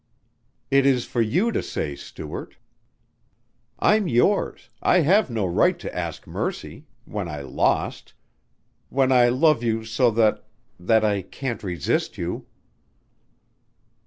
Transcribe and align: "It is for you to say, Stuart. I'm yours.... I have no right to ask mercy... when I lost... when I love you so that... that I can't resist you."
"It 0.71 0.83
is 0.87 1.05
for 1.05 1.21
you 1.21 1.51
to 1.51 1.61
say, 1.61 1.95
Stuart. 1.95 2.55
I'm 3.77 4.07
yours.... 4.07 4.71
I 4.81 5.01
have 5.01 5.29
no 5.29 5.45
right 5.45 5.77
to 5.77 5.95
ask 5.95 6.25
mercy... 6.25 6.87
when 7.05 7.27
I 7.29 7.41
lost... 7.41 8.13
when 8.89 9.11
I 9.11 9.29
love 9.29 9.61
you 9.61 9.85
so 9.85 10.09
that... 10.09 10.43
that 10.79 11.05
I 11.05 11.21
can't 11.21 11.61
resist 11.61 12.17
you." 12.17 12.47